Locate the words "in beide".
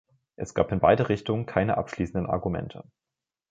0.71-1.09